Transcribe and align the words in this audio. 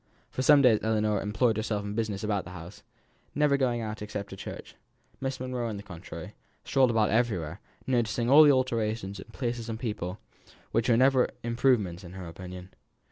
For 0.31 0.41
some 0.41 0.63
days 0.63 0.79
Ellinor 0.81 1.21
employed 1.21 1.57
herself 1.57 1.83
in 1.85 1.93
business 1.93 2.23
in 2.23 2.27
the 2.27 2.49
house, 2.49 2.81
never 3.35 3.55
going 3.55 3.81
out 3.81 4.01
except 4.01 4.31
to 4.31 4.35
church. 4.35 4.73
Miss 5.19 5.39
Monro, 5.39 5.69
on 5.69 5.77
the 5.77 5.83
contrary, 5.83 6.33
strolled 6.63 6.89
about 6.89 7.11
everywhere, 7.11 7.59
noticing 7.85 8.27
all 8.27 8.41
the 8.41 8.51
alterations 8.51 9.19
in 9.19 9.29
place 9.31 9.69
and 9.69 9.79
people, 9.79 10.17
which 10.71 10.89
were 10.89 10.97
never 10.97 11.29
improvements 11.43 12.03
in 12.03 12.13
her 12.13 12.27
opinion. 12.27 12.73